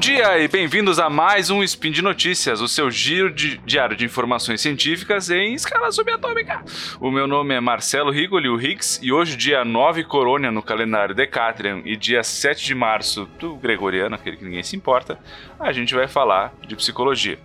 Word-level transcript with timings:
dia 0.00 0.38
e 0.38 0.48
bem-vindos 0.48 0.98
a 0.98 1.10
mais 1.10 1.50
um 1.50 1.62
Spin 1.62 1.90
de 1.90 2.00
Notícias, 2.00 2.62
o 2.62 2.66
seu 2.66 2.90
giro 2.90 3.30
de, 3.30 3.58
diário 3.58 3.94
de 3.94 4.06
informações 4.06 4.62
científicas 4.62 5.28
em 5.28 5.52
escala 5.52 5.92
subatômica. 5.92 6.64
O 6.98 7.10
meu 7.10 7.26
nome 7.26 7.54
é 7.54 7.60
Marcelo 7.60 8.10
Rigoli, 8.10 8.48
o 8.48 8.58
Higgs, 8.58 8.98
e 9.02 9.12
hoje, 9.12 9.36
dia 9.36 9.62
9 9.62 10.04
Corônia 10.04 10.50
no 10.50 10.62
calendário 10.62 11.14
Decatrian 11.14 11.82
e 11.84 11.96
dia 11.96 12.22
7 12.22 12.64
de 12.64 12.74
março 12.74 13.26
do 13.38 13.56
Gregoriano, 13.56 14.14
aquele 14.14 14.38
que 14.38 14.44
ninguém 14.44 14.62
se 14.62 14.74
importa, 14.74 15.18
a 15.58 15.70
gente 15.70 15.94
vai 15.94 16.08
falar 16.08 16.54
de 16.66 16.74
psicologia. 16.74 17.38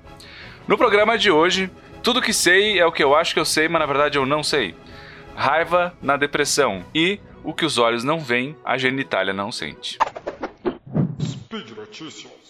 No 0.65 0.77
programa 0.77 1.17
de 1.17 1.29
hoje, 1.29 1.69
tudo 2.01 2.21
que 2.21 2.31
sei 2.31 2.79
é 2.79 2.85
o 2.85 2.91
que 2.91 3.03
eu 3.03 3.13
acho 3.13 3.33
que 3.33 3.39
eu 3.39 3.45
sei, 3.45 3.67
mas 3.67 3.81
na 3.81 3.85
verdade 3.85 4.17
eu 4.17 4.25
não 4.25 4.41
sei. 4.41 4.73
Raiva 5.35 5.93
na 6.01 6.15
depressão 6.15 6.85
e 6.95 7.19
o 7.43 7.53
que 7.53 7.65
os 7.65 7.77
olhos 7.77 8.05
não 8.05 8.21
veem, 8.21 8.55
a 8.63 8.77
genitália 8.77 9.33
não 9.33 9.51
sente. 9.51 9.97
Speed 11.19 11.71
Notícias. 11.71 12.44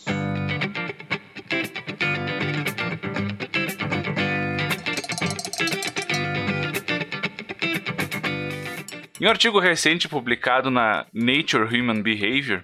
Em 9.25 9.27
um 9.27 9.31
artigo 9.31 9.59
recente 9.59 10.07
publicado 10.07 10.69
na 10.69 11.07
Nature 11.11 11.63
Human 11.63 12.01
Behavior, 12.01 12.63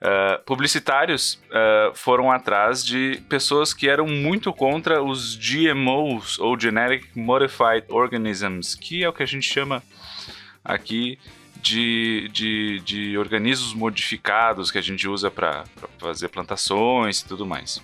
uh, 0.00 0.44
publicitários 0.44 1.42
uh, 1.46 1.94
foram 1.94 2.30
atrás 2.30 2.84
de 2.84 3.20
pessoas 3.28 3.74
que 3.74 3.88
eram 3.88 4.06
muito 4.06 4.52
contra 4.52 5.02
os 5.02 5.34
GMOs, 5.34 6.38
ou 6.38 6.56
Genetic 6.56 7.08
Modified 7.16 7.86
Organisms, 7.88 8.76
que 8.76 9.02
é 9.02 9.08
o 9.08 9.12
que 9.12 9.24
a 9.24 9.26
gente 9.26 9.48
chama 9.48 9.82
aqui 10.64 11.18
de, 11.66 12.28
de, 12.32 12.80
de 12.80 13.18
organismos 13.18 13.74
modificados 13.74 14.70
que 14.70 14.78
a 14.78 14.82
gente 14.82 15.08
usa 15.08 15.30
para 15.30 15.64
fazer 15.98 16.28
plantações 16.28 17.20
e 17.20 17.26
tudo 17.26 17.44
mais. 17.44 17.78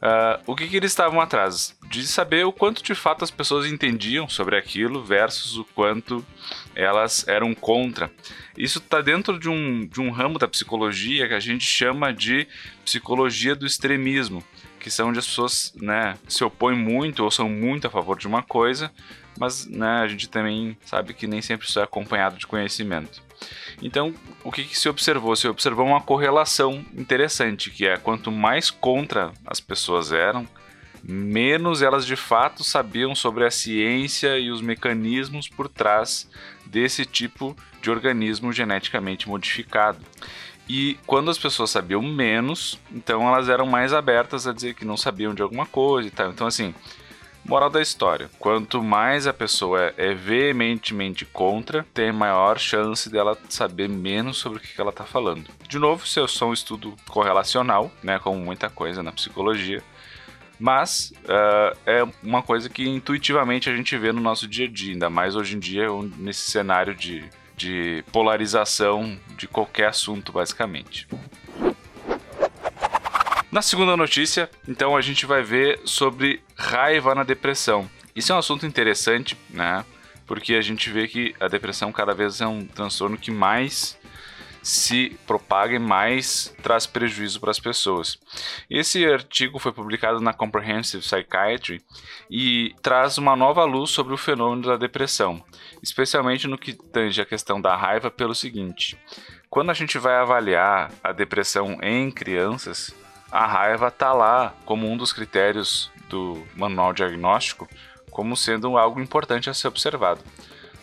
Uh, 0.00 0.40
o 0.46 0.56
que, 0.56 0.66
que 0.66 0.76
eles 0.76 0.92
estavam 0.92 1.20
atrás? 1.20 1.76
De 1.90 2.06
saber 2.06 2.46
o 2.46 2.52
quanto 2.52 2.82
de 2.82 2.94
fato 2.94 3.24
as 3.24 3.30
pessoas 3.30 3.66
entendiam 3.66 4.28
sobre 4.28 4.56
aquilo 4.56 5.02
versus 5.02 5.56
o 5.58 5.64
quanto 5.64 6.24
elas 6.74 7.26
eram 7.26 7.52
contra. 7.52 8.10
Isso 8.56 8.78
está 8.78 9.00
dentro 9.00 9.38
de 9.38 9.48
um, 9.48 9.86
de 9.86 10.00
um 10.00 10.10
ramo 10.10 10.38
da 10.38 10.48
psicologia 10.48 11.28
que 11.28 11.34
a 11.34 11.40
gente 11.40 11.64
chama 11.64 12.14
de 12.14 12.46
psicologia 12.84 13.54
do 13.54 13.66
extremismo, 13.66 14.42
que 14.78 14.90
são 14.90 15.08
onde 15.08 15.18
as 15.18 15.26
pessoas 15.26 15.74
né, 15.76 16.16
se 16.28 16.44
opõem 16.44 16.78
muito 16.78 17.24
ou 17.24 17.30
são 17.30 17.50
muito 17.50 17.86
a 17.86 17.90
favor 17.90 18.16
de 18.16 18.26
uma 18.26 18.42
coisa, 18.42 18.90
mas 19.40 19.66
né, 19.66 20.02
a 20.02 20.06
gente 20.06 20.28
também 20.28 20.76
sabe 20.84 21.14
que 21.14 21.26
nem 21.26 21.40
sempre 21.40 21.66
isso 21.66 21.80
é 21.80 21.82
acompanhado 21.82 22.36
de 22.36 22.46
conhecimento. 22.46 23.22
Então, 23.80 24.12
o 24.44 24.52
que, 24.52 24.64
que, 24.64 24.78
se 24.78 24.86
observou? 24.86 25.34
Se 25.34 25.48
observou 25.48 25.86
uma 25.86 26.02
correlação 26.02 26.84
interessante, 26.94 27.70
que 27.70 27.86
é 27.86 27.96
quanto 27.96 28.30
mais 28.30 28.70
contra 28.70 29.32
as 29.46 29.58
pessoas 29.58 30.12
eram, 30.12 30.46
menos 31.02 31.80
elas 31.80 32.04
de 32.04 32.16
fato 32.16 32.62
sabiam 32.62 33.14
sobre 33.14 33.46
a 33.46 33.50
ciência 33.50 34.38
e 34.38 34.50
os 34.50 34.60
mecanismos 34.60 35.48
por 35.48 35.68
trás 35.68 36.28
desse 36.66 37.06
tipo 37.06 37.56
de 37.80 37.90
organismo 37.90 38.52
geneticamente 38.52 39.26
modificado. 39.26 40.04
E 40.68 40.98
quando 41.06 41.30
as 41.30 41.38
pessoas 41.38 41.70
sabiam 41.70 42.02
menos, 42.02 42.78
então 42.92 43.26
elas 43.26 43.48
eram 43.48 43.64
mais 43.64 43.94
abertas 43.94 44.46
a 44.46 44.52
dizer 44.52 44.74
que 44.74 44.84
não 44.84 44.98
sabiam 44.98 45.32
de 45.32 45.40
alguma 45.40 45.64
coisa 45.64 46.08
e 46.08 46.10
tal. 46.10 46.30
Então, 46.30 46.46
assim, 46.46 46.74
Moral 47.44 47.70
da 47.70 47.80
história: 47.80 48.30
quanto 48.38 48.82
mais 48.82 49.26
a 49.26 49.32
pessoa 49.32 49.92
é 49.96 50.14
veementemente 50.14 51.24
contra, 51.24 51.86
tem 51.92 52.12
maior 52.12 52.58
chance 52.58 53.10
dela 53.10 53.36
saber 53.48 53.88
menos 53.88 54.38
sobre 54.38 54.58
o 54.58 54.60
que 54.60 54.80
ela 54.80 54.90
está 54.90 55.04
falando. 55.04 55.50
De 55.68 55.78
novo, 55.78 56.04
isso 56.04 56.20
é 56.20 56.28
só 56.28 56.48
um 56.48 56.52
estudo 56.52 56.94
correlacional, 57.08 57.90
né, 58.02 58.18
como 58.18 58.38
muita 58.38 58.68
coisa 58.68 59.02
na 59.02 59.12
psicologia, 59.12 59.82
mas 60.58 61.12
uh, 61.24 61.76
é 61.86 62.06
uma 62.22 62.42
coisa 62.42 62.68
que 62.68 62.86
intuitivamente 62.86 63.70
a 63.70 63.74
gente 63.74 63.96
vê 63.96 64.12
no 64.12 64.20
nosso 64.20 64.46
dia 64.46 64.66
a 64.66 64.70
dia, 64.70 64.92
ainda 64.92 65.08
mais 65.08 65.34
hoje 65.34 65.56
em 65.56 65.58
dia, 65.58 65.86
nesse 66.18 66.50
cenário 66.50 66.94
de, 66.94 67.24
de 67.56 68.04
polarização 68.12 69.18
de 69.36 69.48
qualquer 69.48 69.88
assunto, 69.88 70.32
basicamente. 70.32 71.08
Na 73.50 73.62
segunda 73.62 73.96
notícia, 73.96 74.48
então, 74.68 74.96
a 74.96 75.00
gente 75.00 75.26
vai 75.26 75.42
ver 75.42 75.80
sobre 75.84 76.40
raiva 76.56 77.16
na 77.16 77.24
depressão. 77.24 77.90
Isso 78.14 78.30
é 78.30 78.34
um 78.34 78.38
assunto 78.38 78.64
interessante, 78.64 79.36
né? 79.50 79.84
Porque 80.24 80.54
a 80.54 80.60
gente 80.60 80.88
vê 80.88 81.08
que 81.08 81.34
a 81.40 81.48
depressão 81.48 81.90
cada 81.90 82.14
vez 82.14 82.40
é 82.40 82.46
um 82.46 82.64
transtorno 82.64 83.18
que 83.18 83.32
mais 83.32 83.98
se 84.62 85.18
propaga 85.26 85.74
e 85.74 85.80
mais 85.80 86.54
traz 86.62 86.86
prejuízo 86.86 87.40
para 87.40 87.50
as 87.50 87.58
pessoas. 87.58 88.18
Esse 88.70 89.04
artigo 89.04 89.58
foi 89.58 89.72
publicado 89.72 90.20
na 90.20 90.32
Comprehensive 90.32 91.02
Psychiatry 91.02 91.82
e 92.30 92.72
traz 92.82 93.18
uma 93.18 93.34
nova 93.34 93.64
luz 93.64 93.90
sobre 93.90 94.14
o 94.14 94.18
fenômeno 94.18 94.62
da 94.62 94.76
depressão, 94.76 95.42
especialmente 95.82 96.46
no 96.46 96.58
que 96.58 96.72
tange 96.72 97.20
a 97.20 97.26
questão 97.26 97.60
da 97.60 97.74
raiva 97.74 98.12
pelo 98.12 98.34
seguinte: 98.34 98.96
quando 99.48 99.70
a 99.70 99.74
gente 99.74 99.98
vai 99.98 100.14
avaliar 100.14 100.92
a 101.02 101.10
depressão 101.10 101.78
em 101.82 102.10
crianças, 102.10 102.94
a 103.30 103.46
raiva 103.46 103.88
está 103.88 104.12
lá 104.12 104.54
como 104.64 104.90
um 104.90 104.96
dos 104.96 105.12
critérios 105.12 105.90
do 106.08 106.42
manual 106.56 106.92
diagnóstico, 106.92 107.68
como 108.10 108.36
sendo 108.36 108.76
algo 108.76 109.00
importante 109.00 109.48
a 109.48 109.54
ser 109.54 109.68
observado. 109.68 110.20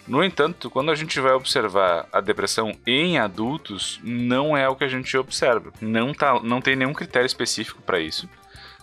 No 0.08 0.24
entanto, 0.24 0.69
quando 0.69 0.90
a 0.90 0.96
gente 0.96 1.19
vai 1.19 1.34
observar 1.34 2.08
a 2.13 2.22
depressão 2.22 2.72
em 2.88 3.18
adultos, 3.18 4.00
não 4.02 4.56
é 4.56 4.68
o 4.69 4.75
que 4.75 4.85
a 4.85 4.88
gente 4.88 5.18
observa. 5.18 5.74
Não, 5.81 6.13
tá, 6.13 6.40
não 6.41 6.62
tem 6.62 6.78
nenhum 6.78 6.94
critério 6.94 7.25
específico 7.25 7.81
para 7.81 8.00
isso. 8.00 8.30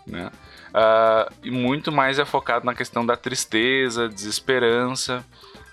Né? 0.06 0.30
Uh, 0.68 1.34
e 1.42 1.50
muito 1.50 1.90
mais 1.90 2.18
é 2.18 2.26
focado 2.26 2.66
na 2.66 2.74
questão 2.74 3.06
da 3.06 3.16
tristeza, 3.16 4.06
desesperança 4.06 5.24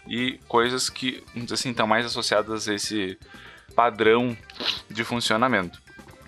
e 0.07 0.39
coisas 0.47 0.89
que, 0.89 1.21
assim, 1.51 1.71
estão 1.71 1.85
mais 1.85 2.05
associadas 2.05 2.69
a 2.69 2.73
esse 2.73 3.19
padrão 3.75 4.37
de 4.89 5.03
funcionamento. 5.03 5.81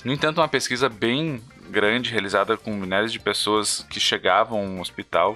No 0.03 0.11
entanto, 0.11 0.39
uma 0.41 0.49
pesquisa 0.49 0.89
bem 0.89 1.41
grande 1.73 2.11
realizada 2.11 2.55
com 2.55 2.71
milhares 2.73 3.11
de 3.11 3.19
pessoas 3.19 3.85
que 3.89 3.99
chegavam 3.99 4.77
ao 4.77 4.81
hospital, 4.81 5.33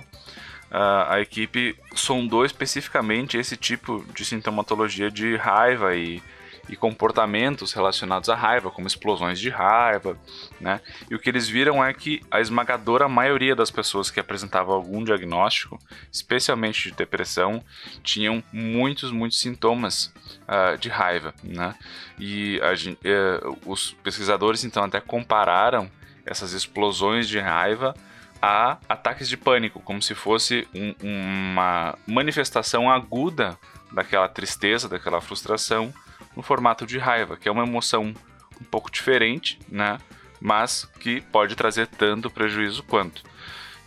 uh, 0.71 1.09
a 1.09 1.19
equipe 1.19 1.75
sondou 1.95 2.45
especificamente 2.45 3.37
esse 3.37 3.57
tipo 3.57 4.05
de 4.13 4.23
sintomatologia 4.23 5.11
de 5.11 5.35
raiva 5.35 5.95
e 5.95 6.21
e 6.69 6.75
comportamentos 6.75 7.73
relacionados 7.73 8.29
à 8.29 8.35
raiva, 8.35 8.69
como 8.69 8.87
explosões 8.87 9.39
de 9.39 9.49
raiva, 9.49 10.17
né? 10.59 10.81
E 11.09 11.15
o 11.15 11.19
que 11.19 11.29
eles 11.29 11.47
viram 11.47 11.83
é 11.83 11.93
que 11.93 12.21
a 12.29 12.41
esmagadora 12.41 13.07
maioria 13.07 13.55
das 13.55 13.71
pessoas 13.71 14.11
que 14.11 14.19
apresentavam 14.19 14.75
algum 14.75 15.03
diagnóstico, 15.03 15.79
especialmente 16.11 16.89
de 16.89 16.95
depressão, 16.95 17.63
tinham 18.03 18.43
muitos, 18.51 19.11
muitos 19.11 19.39
sintomas 19.39 20.13
uh, 20.43 20.77
de 20.77 20.89
raiva, 20.89 21.33
né? 21.43 21.75
E 22.19 22.59
gente, 22.75 22.99
uh, 23.07 23.57
os 23.65 23.93
pesquisadores 24.03 24.63
então 24.63 24.83
até 24.83 24.99
compararam 24.99 25.89
essas 26.27 26.53
explosões 26.53 27.27
de 27.27 27.39
raiva 27.39 27.95
a 28.41 28.77
ataques 28.87 29.27
de 29.27 29.35
pânico, 29.35 29.79
como 29.79 30.01
se 30.01 30.13
fosse 30.13 30.67
um, 30.73 30.93
uma 31.01 31.97
manifestação 32.05 32.89
aguda 32.91 33.57
daquela 33.91 34.27
tristeza, 34.27 34.87
daquela 34.87 35.21
frustração 35.21 35.93
no 36.35 36.43
formato 36.43 36.85
de 36.85 36.97
raiva, 36.97 37.35
que 37.35 37.49
é 37.49 37.51
uma 37.51 37.63
emoção 37.63 38.13
um 38.61 38.63
pouco 38.65 38.91
diferente, 38.91 39.57
né? 39.67 39.97
Mas 40.39 40.85
que 40.99 41.21
pode 41.21 41.55
trazer 41.55 41.87
tanto 41.87 42.29
prejuízo 42.29 42.83
quanto. 42.83 43.23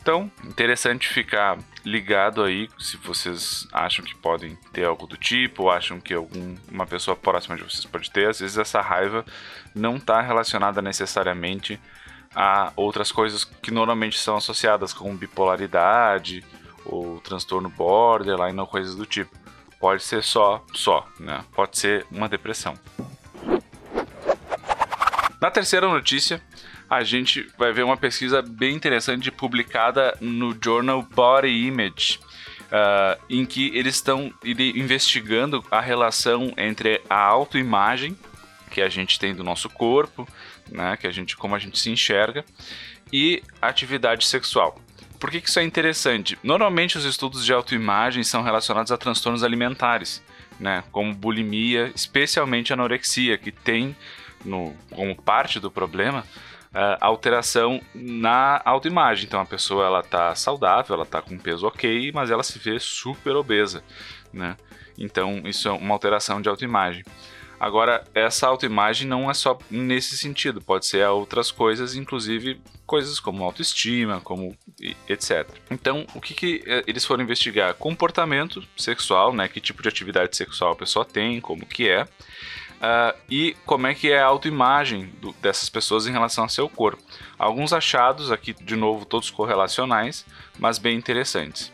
Então, 0.03 0.31
interessante 0.45 1.09
ficar 1.09 1.59
ligado 1.84 2.42
aí 2.42 2.69
se 2.78 2.97
vocês 2.97 3.69
acham 3.71 4.04
que 4.04 4.15
podem 4.15 4.57
ter 4.72 4.84
algo 4.84 5.07
do 5.07 5.16
tipo, 5.16 5.65
ou 5.65 5.71
acham 5.71 6.01
que 6.01 6.15
alguma 6.15 6.87
pessoa 6.87 7.15
próxima 7.15 7.57
de 7.57 7.63
vocês 7.63 7.84
pode 7.84 8.10
ter. 8.10 8.28
Às 8.28 8.41
vezes 8.41 8.57
essa 8.57 8.81
raiva 8.81 9.25
não 9.75 9.97
está 9.97 10.21
relacionada 10.21 10.81
necessariamente 10.81 11.78
a 12.34 12.72
outras 12.77 13.10
coisas 13.10 13.44
que 13.44 13.71
normalmente 13.71 14.18
são 14.18 14.36
associadas, 14.36 14.92
como 14.92 15.16
bipolaridade 15.16 16.44
ou 16.84 17.21
transtorno 17.21 17.68
borderline 17.68 18.59
ou 18.59 18.66
coisas 18.66 18.94
do 18.94 19.06
tipo. 19.06 19.36
Pode 19.78 20.03
ser 20.03 20.22
só, 20.22 20.65
só, 20.74 21.06
né? 21.18 21.44
Pode 21.53 21.78
ser 21.78 22.06
uma 22.10 22.28
depressão. 22.28 22.78
Na 25.41 25.50
terceira 25.50 25.88
notícia, 25.88 26.42
a 26.88 27.03
gente 27.03 27.48
vai 27.56 27.72
ver 27.72 27.82
uma 27.82 27.97
pesquisa 27.97 28.42
bem 28.42 28.74
interessante 28.74 29.30
publicada 29.30 30.16
no 30.21 30.54
jornal 30.62 31.03
Body 31.03 31.48
Image, 31.48 32.21
uh, 32.66 33.18
em 33.30 33.47
que 33.47 33.74
eles 33.74 33.94
estão 33.94 34.32
investigando 34.44 35.65
a 35.71 35.80
relação 35.80 36.53
entre 36.59 37.00
a 37.09 37.18
autoimagem 37.18 38.18
que 38.71 38.81
a 38.81 38.89
gente 38.89 39.19
tem 39.19 39.34
do 39.34 39.45
nosso 39.45 39.69
corpo, 39.69 40.27
né, 40.71 40.97
que 40.97 41.07
a 41.07 41.11
gente 41.11 41.37
como 41.37 41.55
a 41.55 41.59
gente 41.59 41.78
se 41.78 41.91
enxerga, 41.91 42.45
e 43.13 43.43
atividade 43.61 44.27
sexual. 44.27 44.78
Por 45.19 45.31
que, 45.31 45.41
que 45.41 45.49
isso 45.49 45.61
é 45.61 45.65
interessante? 45.65 46.39
Normalmente 46.43 46.97
os 46.97 47.05
estudos 47.05 47.45
de 47.45 47.53
autoimagem 47.53 48.22
são 48.22 48.43
relacionados 48.43 48.91
a 48.91 48.97
transtornos 48.97 49.43
alimentares, 49.43 50.22
né, 50.59 50.84
como 50.91 51.15
bulimia, 51.15 51.93
especialmente 51.95 52.72
anorexia, 52.72 53.37
que 53.37 53.51
tem 53.51 53.97
no, 54.45 54.75
como 54.91 55.15
parte 55.15 55.61
do 55.61 55.71
problema 55.71 56.25
uh, 56.75 56.97
alteração 57.01 57.81
na 57.95 58.61
autoimagem. 58.65 59.27
Então 59.27 59.41
a 59.41 59.47
pessoa 59.47 59.84
ela 59.84 60.03
tá 60.03 60.34
saudável, 60.34 60.95
ela 60.95 61.07
tá 61.07 61.21
com 61.21 61.39
peso 61.39 61.66
ok, 61.66 62.11
mas 62.13 62.31
ela 62.31 62.43
se 62.43 62.59
vê 62.59 62.78
super 62.78 63.37
obesa, 63.37 63.83
né? 64.33 64.57
Então 64.99 65.43
isso 65.45 65.69
é 65.69 65.73
uma 65.73 65.95
alteração 65.95 66.41
de 66.41 66.49
autoimagem. 66.49 67.05
Agora, 67.60 68.03
essa 68.15 68.47
autoimagem 68.47 69.07
não 69.07 69.30
é 69.30 69.34
só 69.34 69.59
nesse 69.71 70.16
sentido, 70.16 70.62
pode 70.62 70.86
ser 70.86 71.04
a 71.04 71.12
outras 71.12 71.51
coisas, 71.51 71.95
inclusive 71.95 72.59
coisas 72.86 73.21
como 73.21 73.45
autoestima, 73.45 74.18
como 74.22 74.57
etc. 75.07 75.47
Então, 75.71 76.07
o 76.15 76.22
que, 76.22 76.33
que 76.33 76.65
eh, 76.66 76.83
eles 76.86 77.04
foram 77.04 77.22
investigar? 77.22 77.74
Comportamento 77.74 78.66
sexual, 78.74 79.34
né? 79.34 79.47
Que 79.47 79.60
tipo 79.60 79.83
de 79.83 79.91
atividade 79.91 80.34
sexual 80.34 80.72
a 80.72 80.77
pessoa 80.77 81.04
tem, 81.04 81.39
como 81.39 81.66
que 81.66 81.86
é. 81.86 82.04
Uh, 82.80 83.15
e 83.30 83.54
como 83.66 83.86
é 83.86 83.95
que 83.95 84.10
é 84.10 84.18
a 84.18 84.24
autoimagem 84.24 85.13
dessas 85.42 85.68
pessoas 85.68 86.06
em 86.06 86.13
relação 86.13 86.45
ao 86.45 86.51
seu 86.51 86.66
corpo. 86.66 87.03
Alguns 87.39 87.74
achados 87.74 88.33
aqui, 88.33 88.54
de 88.54 88.74
novo, 88.74 89.04
todos 89.04 89.30
correlacionais, 89.30 90.24
mas 90.59 90.78
bem 90.78 90.97
interessantes. 90.97 91.71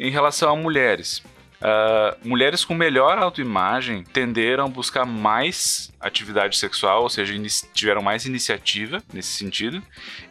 Em 0.00 0.10
relação 0.10 0.50
a 0.50 0.56
mulheres, 0.56 1.22
Uh, 1.60 2.28
mulheres 2.28 2.64
com 2.64 2.72
melhor 2.72 3.18
autoimagem 3.18 4.04
tenderam 4.04 4.66
a 4.66 4.68
buscar 4.68 5.04
mais 5.04 5.92
atividade 6.00 6.56
sexual, 6.56 7.02
ou 7.02 7.08
seja, 7.08 7.34
tiveram 7.74 8.00
mais 8.00 8.26
iniciativa 8.26 9.02
nesse 9.12 9.30
sentido, 9.30 9.82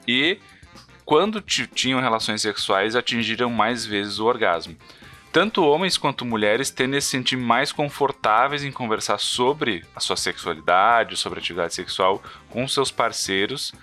e 0.08 0.40
quando 1.04 1.42
tinham 1.42 2.00
relações 2.00 2.42
sexuais 2.42 2.96
atingiram 2.96 3.50
mais 3.50 3.86
vezes 3.86 4.20
o 4.20 4.26
orgasmo. 4.26 4.76
Tanto 5.32 5.64
homens 5.64 5.98
quanto 5.98 6.26
mulheres 6.26 6.70
tendem 6.70 6.98
a 6.98 7.02
se 7.02 7.10
sentir 7.10 7.36
mais 7.36 7.72
confortáveis 7.72 8.64
em 8.64 8.72
conversar 8.72 9.20
sobre 9.20 9.86
a 9.96 10.00
sua 10.00 10.16
sexualidade, 10.16 11.18
sobre 11.18 11.40
atividade 11.40 11.76
sexual 11.76 12.24
com 12.50 12.68
seus 12.68 12.90
parceiros, 12.90 13.74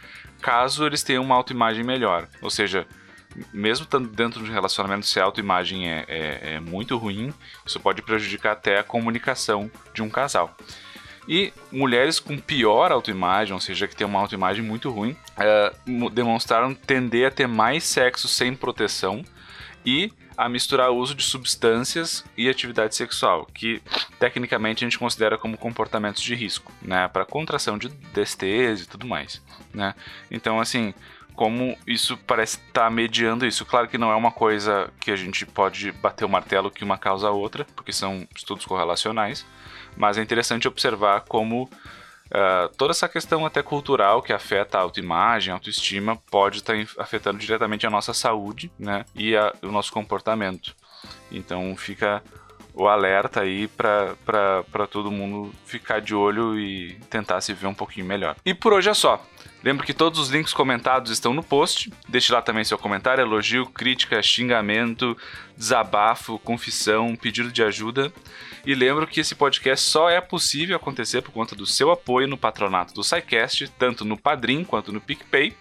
caso 0.40 0.86
eles 0.86 1.02
tenham 1.02 1.22
uma 1.22 1.34
autoimagem 1.34 1.84
melhor. 1.84 2.26
Ou 2.42 2.50
seja, 2.50 2.86
mesmo 3.52 3.84
estando 3.84 4.08
dentro 4.08 4.42
de 4.42 4.50
um 4.50 4.52
relacionamento, 4.52 5.06
se 5.06 5.18
a 5.18 5.24
autoimagem 5.24 5.90
é, 5.90 6.04
é, 6.08 6.54
é 6.54 6.60
muito 6.60 6.96
ruim, 6.96 7.32
isso 7.64 7.80
pode 7.80 8.02
prejudicar 8.02 8.52
até 8.52 8.78
a 8.78 8.84
comunicação 8.84 9.70
de 9.92 10.02
um 10.02 10.10
casal. 10.10 10.56
E 11.26 11.52
mulheres 11.72 12.20
com 12.20 12.38
pior 12.38 12.92
autoimagem, 12.92 13.54
ou 13.54 13.60
seja, 13.60 13.88
que 13.88 13.96
tem 13.96 14.06
uma 14.06 14.20
autoimagem 14.20 14.62
muito 14.62 14.90
ruim, 14.90 15.16
uh, 15.38 16.10
demonstraram 16.10 16.74
tender 16.74 17.28
a 17.28 17.30
ter 17.30 17.48
mais 17.48 17.84
sexo 17.84 18.28
sem 18.28 18.54
proteção 18.54 19.24
e 19.86 20.12
a 20.36 20.48
misturar 20.48 20.90
o 20.90 20.96
uso 20.96 21.14
de 21.14 21.22
substâncias 21.22 22.24
e 22.36 22.48
atividade 22.48 22.94
sexual, 22.94 23.46
que 23.54 23.80
tecnicamente 24.18 24.84
a 24.84 24.86
gente 24.86 24.98
considera 24.98 25.38
como 25.38 25.56
comportamentos 25.56 26.22
de 26.22 26.34
risco, 26.34 26.72
né, 26.82 27.06
para 27.08 27.24
contração 27.24 27.78
de 27.78 27.88
DSTs 27.88 28.82
e 28.82 28.88
tudo 28.88 29.06
mais, 29.06 29.40
né? 29.72 29.94
Então, 30.30 30.60
assim, 30.60 30.92
como 31.34 31.76
isso 31.86 32.16
parece 32.16 32.58
estar 32.58 32.84
tá 32.84 32.90
mediando 32.90 33.46
isso. 33.46 33.64
Claro 33.66 33.88
que 33.88 33.98
não 33.98 34.10
é 34.10 34.14
uma 34.14 34.30
coisa 34.30 34.90
que 35.00 35.10
a 35.10 35.16
gente 35.16 35.44
pode 35.44 35.92
bater 35.92 36.24
o 36.24 36.28
martelo 36.28 36.70
que 36.70 36.84
uma 36.84 36.98
causa 36.98 37.28
a 37.28 37.32
outra, 37.32 37.66
porque 37.76 37.92
são 37.92 38.26
estudos 38.34 38.64
correlacionais, 38.64 39.44
mas 39.96 40.16
é 40.16 40.22
interessante 40.22 40.68
observar 40.68 41.22
como 41.22 41.64
uh, 41.64 42.68
toda 42.76 42.92
essa 42.92 43.08
questão 43.08 43.44
até 43.44 43.62
cultural 43.62 44.22
que 44.22 44.32
afeta 44.32 44.78
a 44.78 44.82
autoimagem, 44.82 45.50
a 45.52 45.56
autoestima, 45.56 46.16
pode 46.30 46.58
estar 46.58 46.74
tá 46.74 47.02
afetando 47.02 47.38
diretamente 47.38 47.86
a 47.86 47.90
nossa 47.90 48.14
saúde 48.14 48.70
né, 48.78 49.04
e 49.14 49.36
a, 49.36 49.52
o 49.62 49.68
nosso 49.68 49.92
comportamento. 49.92 50.74
Então 51.30 51.74
fica 51.76 52.22
o 52.74 52.88
alerta 52.88 53.42
aí 53.42 53.68
para 53.68 54.86
todo 54.90 55.10
mundo 55.10 55.52
ficar 55.64 56.00
de 56.00 56.14
olho 56.14 56.58
e 56.58 56.98
tentar 57.08 57.40
se 57.40 57.52
ver 57.54 57.68
um 57.68 57.74
pouquinho 57.74 58.06
melhor. 58.06 58.36
E 58.44 58.52
por 58.52 58.72
hoje 58.72 58.90
é 58.90 58.94
só. 58.94 59.24
Lembro 59.62 59.86
que 59.86 59.94
todos 59.94 60.18
os 60.18 60.28
links 60.28 60.52
comentados 60.52 61.10
estão 61.10 61.32
no 61.32 61.42
post. 61.42 61.90
Deixe 62.06 62.30
lá 62.32 62.42
também 62.42 62.64
seu 62.64 62.76
comentário, 62.76 63.22
elogio, 63.22 63.64
crítica, 63.64 64.22
xingamento, 64.22 65.16
desabafo, 65.56 66.38
confissão, 66.40 67.16
pedido 67.16 67.50
de 67.50 67.62
ajuda. 67.62 68.12
E 68.66 68.74
lembro 68.74 69.06
que 69.06 69.20
esse 69.20 69.34
podcast 69.34 69.88
só 69.88 70.10
é 70.10 70.20
possível 70.20 70.76
acontecer 70.76 71.22
por 71.22 71.30
conta 71.30 71.54
do 71.54 71.64
seu 71.64 71.90
apoio 71.90 72.28
no 72.28 72.36
patronato 72.36 72.92
do 72.92 73.02
SciCast, 73.02 73.68
tanto 73.78 74.04
no 74.04 74.18
Padrim 74.18 74.64
quanto 74.64 74.92
no 74.92 75.00
PicPay. 75.00 75.56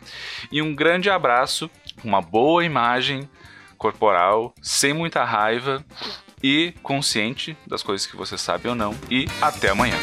E 0.51 0.61
um 0.61 0.75
grande 0.75 1.09
abraço, 1.09 1.69
uma 2.03 2.21
boa 2.21 2.65
imagem 2.65 3.29
corporal, 3.77 4.53
sem 4.61 4.93
muita 4.93 5.23
raiva 5.23 5.83
e 6.43 6.73
consciente 6.83 7.55
das 7.65 7.81
coisas 7.81 8.05
que 8.05 8.17
você 8.17 8.37
sabe 8.37 8.67
ou 8.67 8.75
não. 8.75 8.93
E 9.09 9.25
até 9.41 9.69
amanhã. 9.69 9.97